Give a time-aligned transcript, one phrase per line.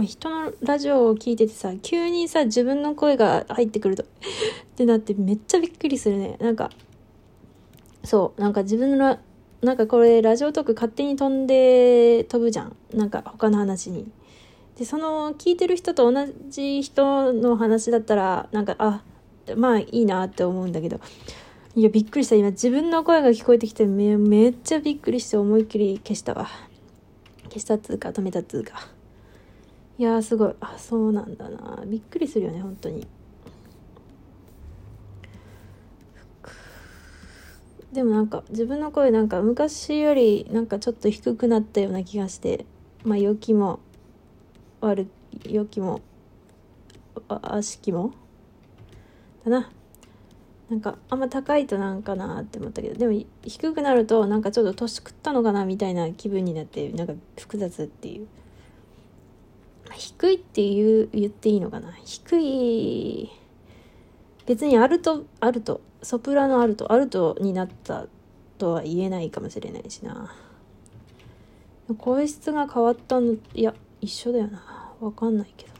[0.00, 4.06] 人のラジオを聞いててさ、急にさ、自分の声が入ってくると っ
[4.76, 6.38] てなってめっちゃびっくりするね。
[6.40, 6.70] なんか、
[8.04, 9.18] そう、なんか自分の、
[9.60, 12.76] なんかこれラジオトーク勝手に飛んで飛ぶじゃん。
[12.94, 14.10] なんか他の話に。
[14.78, 19.02] で、その聞いてる人と同じ人の話だったら、なんか、あ、
[19.56, 21.00] まあいいなって思うんだけど、
[21.74, 22.36] いや、びっくりした。
[22.36, 26.48] 今自分の声が聞こえてきてめ、めっちゃびっくりして思いっきり消したわ。
[27.44, 28.88] 消したっつうか、止めたっつうか。
[29.98, 30.54] いやすごい。
[30.60, 31.82] あそうなんだな。
[31.86, 33.06] びっくりするよね本当に。
[37.92, 42.64] でもなんか自分の声なんか昔よりなんかちょっと低くなったような気がして
[43.04, 43.80] まあ陽気も
[44.80, 45.08] 悪
[45.46, 46.00] 陽気も
[47.28, 48.14] 悪しきも
[49.44, 49.70] だな。
[50.70, 58.26] なんかあんま高いとなんかなって思ったけどでも低くなるとなんかちょっと年食ったのかなみたいな気分になってなんか複雑っていう。
[59.92, 61.92] 低いって言う言っていいのかな？
[62.04, 63.30] 低い。
[64.46, 68.06] 別にアルトアルトソプラノアルトアルトになった
[68.58, 70.34] とは言えないかもしれないしな。
[71.98, 74.92] 声質が変わったのいや一緒だよな。
[75.00, 75.72] わかんないけど。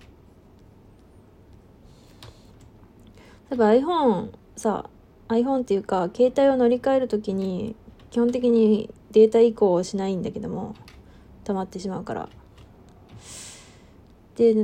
[3.50, 4.88] 例えば iPhone さ
[5.28, 7.74] iPhone っていうか携帯を乗り換える時に
[8.10, 10.74] 基本的にデータ移行をしないんだけども
[11.44, 12.28] 溜まってしまうから。
[14.36, 14.54] で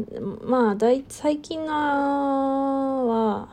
[0.42, 3.48] まあ大最近のは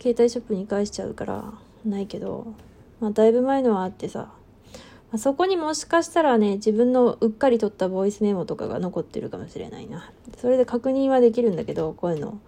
[0.00, 1.52] 携帯ショップに返しちゃうから
[1.84, 2.54] ないけど、
[3.00, 4.30] まあ、だいぶ前のはあってさ、
[5.16, 10.12] そこにもしかしたらね自分のうっかり取ったボイスメモとかが残ってるかもしれないな。
[10.36, 12.38] それで確認はできるんだけどこういうの。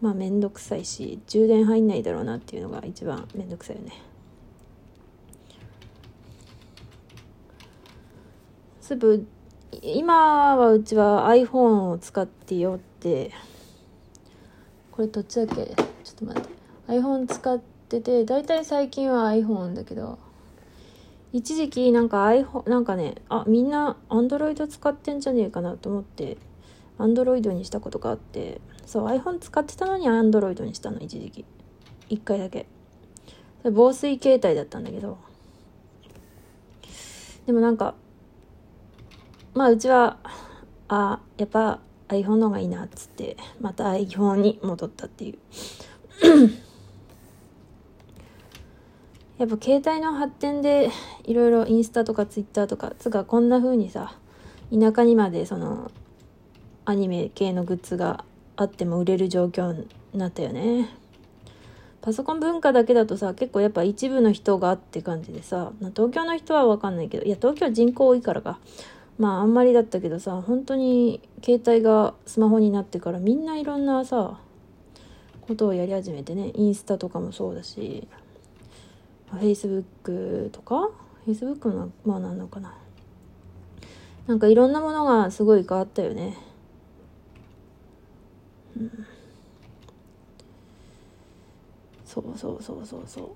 [0.00, 3.92] まあめんどくさいし充電入んないだろうなっていうのが一番めんどくさいよね。
[8.80, 9.24] すぐ
[9.80, 13.30] 今はうちは iPhone を使ってよって。
[14.90, 15.54] これどっちだっけ？
[15.54, 16.48] ちょっと待って。
[16.88, 20.18] iPhone 使ってて大体最近は iPhone だけど。
[21.32, 26.36] 一時期なんか iPhone なんかねあみんな Android 使ってんじゃねえかなと思って
[26.98, 28.60] Android にしたことがあって。
[28.84, 31.46] そう iPhone 使ってたのに Android にしたの一時期。
[32.10, 32.66] 一回だけ。
[33.64, 35.16] 防水携帯だったんだけど。
[37.46, 37.94] でもなんか
[39.54, 40.18] まあうちは
[40.88, 45.38] あやっぱ iPhone の方がいいなっつってまた iPhone に戻ったっていう。
[49.38, 50.90] やっぱ携帯の発展で
[51.24, 54.14] いろいろインスタとかツイッターとかつかこんな風にさ
[54.70, 55.90] 田舎にまでその
[56.84, 58.24] アニメ系のグッズが
[58.54, 60.88] あっても売れる状況になったよね。
[62.02, 68.58] パソコン文化だけだとさ結構やっぱ一部の人がって感じでさ東京の人は分かんないけどいや東京人口多いからか。
[69.18, 74.40] まああんまりだったけどさ本当に携帯がスマホになってからみんないろんなさ
[75.42, 78.08] ことをやり始めてねインスタとかもそうだし
[79.30, 80.90] フェイスブックとか
[81.24, 82.74] フェイスブックのまあなんのかな。
[84.26, 86.36] なんかいろんなものがすごい変わったよね。
[88.76, 89.06] うん。
[92.04, 93.26] そうそうそうそうそう。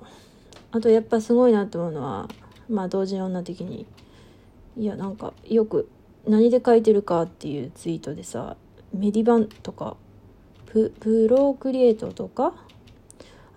[0.70, 2.28] あとやっぱすごいなって思うのは
[2.68, 3.86] まあ同人女的に。
[4.76, 5.88] いやなんかよく
[6.26, 8.56] 何で書いてるかっていうツイートでさ
[8.92, 9.96] メディバンとか
[10.66, 12.54] ププロクリエイトとか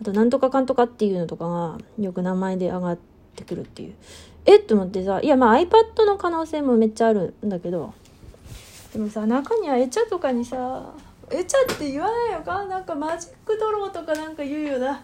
[0.01, 2.97] あとなんとかかんとかっていうのとかがよく名前で上がっ
[3.35, 3.95] てくるっていう。
[4.45, 7.93] えっと思ってさいやまあ iPad の可能性もめっちゃあるんだけど
[8.93, 10.93] でもさ中にはエチャとかにさ
[11.29, 12.65] エチャって言わないのか？
[12.65, 15.03] なんかマジックドローとかなんか言うよな。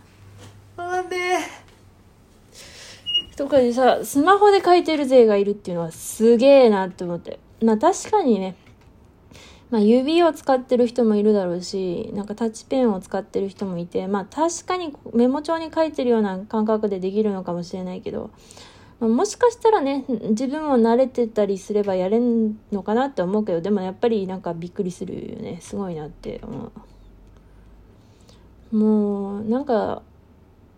[0.77, 1.17] なんで？
[3.35, 7.39] とかでさ、スマホで書いてる勢がいるっていうのはすげえなって思って。
[7.63, 8.55] まあ確かにね、
[9.69, 18.29] まあ指を使ってる人もいるだろうし、なんかタッチペンを使ってる人もいて、まあ確かにメモ帳に書いてるような感覚でできるのかもしれないけど、
[18.99, 25.59] まあ、もしかしたらね、自分も慣れてたりすればやれんのかなって思うけど、でもやっぱりなんかびっくりするよね。
[25.61, 26.71] すごいなって思
[28.71, 28.77] う。
[28.77, 30.01] もう、なんか、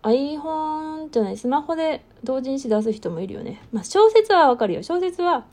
[0.02, 3.62] iPhone じゃない、スマホで同人誌出す人もいるよね。
[3.72, 4.82] まあ、小説はわかるよ。
[4.82, 5.44] 小説は、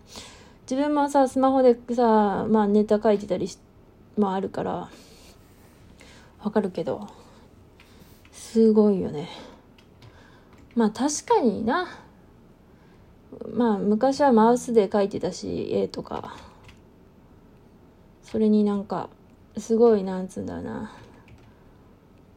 [0.69, 3.57] 自分もさ、スマホでさ、まあ、ネタ書いてたりし、
[4.18, 4.89] まあ、あるから、
[6.44, 7.07] わかるけど、
[8.31, 9.30] すごいよね。
[10.75, 11.88] まあ、確かにな。
[13.53, 16.36] まあ、昔はマウスで書いてたし、絵とか。
[18.24, 19.09] それになんか、
[19.57, 20.92] すごい、なんつうんだろうな。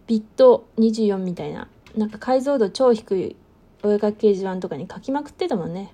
[0.06, 1.68] ビット24みたいな
[1.98, 3.36] なんか解像度超低い
[3.82, 5.92] お絵かき掲示板とかに書きまくってたもんね。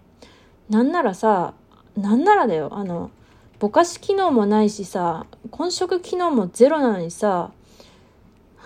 [0.68, 1.54] なんならさ、
[1.96, 3.10] なんならだよ、あの、
[3.58, 7.52] ぼかし機能もないしさ混色機能もゼロなのにさ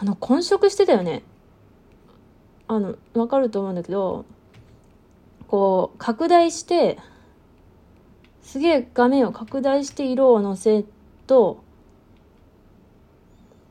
[0.01, 1.23] あの混色してたよね。
[2.67, 4.25] あのわかると思うんだけど
[5.47, 6.99] こう拡大して
[8.43, 10.85] すげえ画面を拡大して色をのせ
[11.27, 11.63] と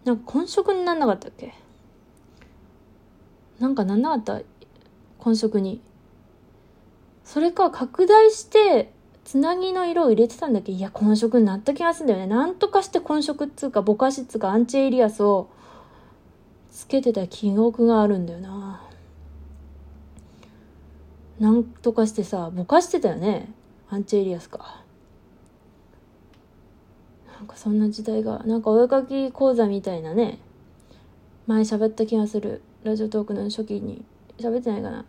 [0.06, 1.54] なんか混色になんなかったっけ？
[3.59, 4.42] なんかなんなかった？
[5.19, 5.81] 混色に。
[7.24, 8.92] それか拡大して
[9.25, 10.71] つなぎの色を入れてたんだっけ？
[10.71, 12.27] いや混色になった気がするんだよね。
[12.27, 15.50] なんとかして混色っつうかぼかしっつうかアンチエイリアスを
[16.71, 18.83] つけてた記憶があるんだよな。
[21.39, 23.50] なんとかしてさぼかしてたよね？
[23.89, 24.83] アンチエイリアスか。
[27.38, 30.39] なんかそんな時代がなんかお絵かき講座みたいなね
[31.45, 32.62] 前喋った気がする。
[32.88, 34.04] ラジオトークの初期に
[34.39, 35.06] 喋ってないかな。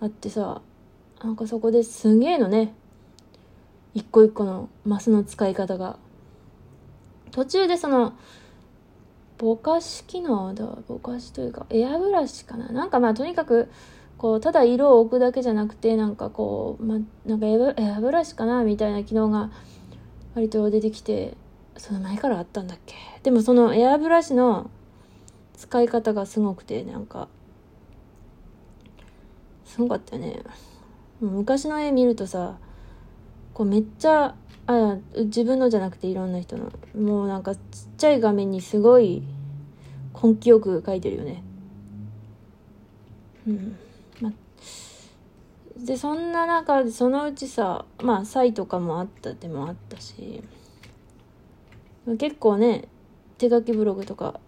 [0.00, 0.60] あってさ
[1.22, 2.74] なんかそこですげえのね
[3.94, 5.96] 一個一個のマスの使い方が。
[7.30, 8.12] 途中でその
[9.38, 12.68] ぼかし機能だぼかしというかエアブラシかな。
[12.68, 13.70] なんかまあとにかく
[14.18, 19.50] こうただ色を置くだけじゃなくてなんかこう、ま、なんかエアブラシかなみたいな機能が
[20.34, 21.36] 割と出てきて
[21.76, 22.94] その前からあったんだっけ。
[23.22, 24.70] でもそのエアブラシの
[25.56, 27.28] 使い方がすごくてなんか
[29.64, 30.42] すごかったよね。
[31.20, 32.58] 昔の絵見るとさ
[33.54, 34.34] こうめっちゃ
[34.66, 37.60] あ自分のじゃなくていろんな人のもうなんかちっ
[37.96, 39.22] ちゃい画面にすごい
[40.22, 41.42] 根気よく描いてるよね。
[43.46, 43.76] うん。
[44.20, 44.32] ま
[45.76, 50.42] でそんな中でそのうちさまあサイとかもあったでもあったし
[52.18, 52.88] 結構ね
[53.38, 54.40] 手書きブログとか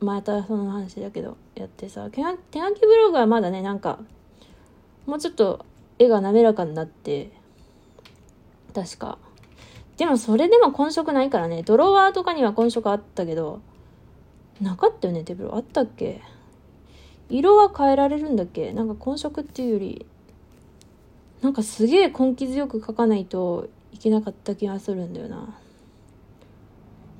[0.00, 3.98] またその話だけどやってさ手書きブログはまだねなんか
[5.06, 5.64] もうちょっと
[5.98, 7.30] 絵が滑らかになって
[8.74, 9.18] 確か。
[9.98, 11.62] でもそれでも混色ないからね。
[11.62, 13.60] ドロワーとかには混色あったけど
[14.62, 16.22] なかったよね手ブロあったっけ？
[17.28, 18.72] 色は変えられるんだっけ？
[18.72, 20.06] なんか混色っていうより
[21.42, 25.58] なんかすげえ根気強く描かないといけなかった気がするんだよな。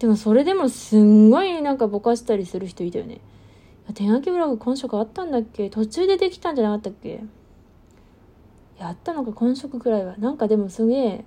[0.01, 3.21] でもそれでもすんごいなんかぼかしたりする人いたよね。
[3.95, 5.69] 手書きブログ今色あったんだっけ？
[5.69, 7.23] 途中でできたんじゃなかったっけ？
[8.79, 10.17] やったのか今色くらいは。
[10.17, 11.25] なんかでもすげえ、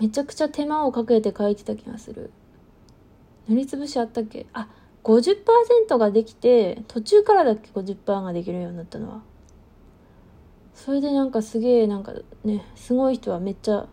[0.00, 2.32] めちゃくちゃ手間をかけて書いてた気がする。
[3.48, 4.46] 塗りつぶしあったっけ？
[4.52, 4.68] あ、
[5.04, 9.22] 50%ができて、途中からだっけ？50%ができるようになったのは。
[10.74, 13.86] それでなんかすげえなんかね、すごい人はめっちゃ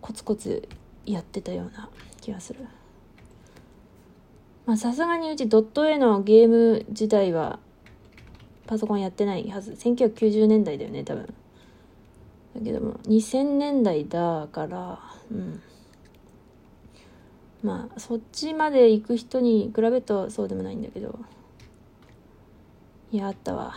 [0.00, 0.68] コツコツ
[1.06, 1.88] やってたような
[2.20, 2.60] 気がする。
[4.66, 7.60] まあさすがにうちドット絵のゲーム自体は
[8.66, 9.72] パソコンやってないはず。
[9.72, 11.32] 1990年代だよね多分。
[12.56, 14.98] だけども2000年代だから
[15.30, 15.62] うん。
[17.62, 21.18] まあそっちまで行く人に比べるとそうでもないんだけど。
[23.12, 23.74] いやあったわ。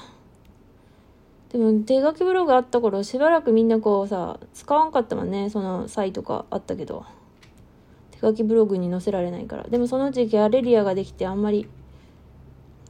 [1.51, 7.05] でも手書きブログあった頃しばらくみんなこうさ使わんかったもんねそのサイとかあったけど。
[8.21, 9.63] 書きブログに載せられないから。
[9.63, 11.67] でもそのうちギャレリアができてあんまり。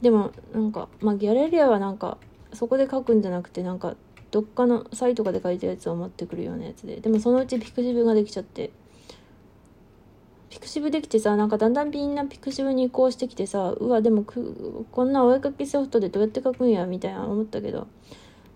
[0.02, 2.18] でもなんかまあギャレリアはなんか
[2.52, 3.96] そこで書くんじゃなくてなんか
[4.30, 6.96] どっかのサイトかで書いたやつを持ってくるようなやつで。
[6.96, 8.70] でもそのうちピクシブができちゃって。
[10.48, 17.86] ピクシブできてさなんかだんだんみんなピクシブに移行してきてさうわでもこんなお絵かきソフトでどうやって書くんやみたいな思ったけど。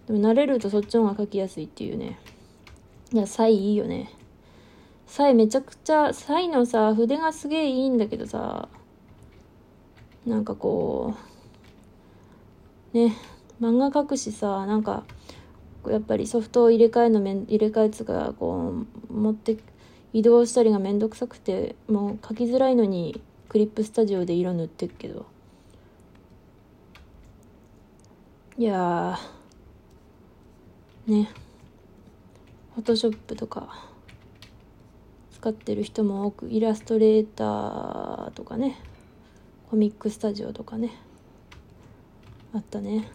[0.08, 2.18] でも慣れるとそっちの方が書きやすいっていうね。
[3.12, 4.10] いやサイいいよね。
[5.06, 8.68] サイめちゃくちゃ、サイのさ、筆がすげえいいんだけどさ、
[10.26, 11.14] なんかこ
[12.92, 13.14] う、ね、
[13.60, 15.04] 漫画描くしさ、なんか、
[15.86, 19.58] やっぱりソフトを入れ替えのめん、入れ替えつか、こう、持って、
[20.12, 25.26] 移動したりがめんどくさくて、もう書きづらいのに、クリップスタジオで色塗ってるけど。
[28.56, 29.18] いや
[31.06, 31.28] ね、
[32.74, 33.93] フォトショップとか、
[35.44, 38.78] 使ってる人も多くイラストレーターとかね
[39.68, 40.90] コミックスタジオとかね
[42.54, 43.10] あったね。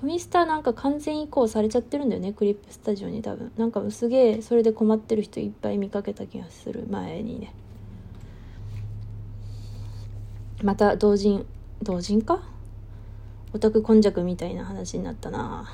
[0.00, 3.52] コミスターなんか完全移行されちゃってるんだよねクリップスタジオに多分。
[3.56, 7.54] なんかすげえそれで困ってる人いっぱい見かけた気がする前にね。
[10.64, 11.46] また同人
[11.84, 12.42] 同人か？
[13.52, 15.72] オタク根弱みたいな話になったな。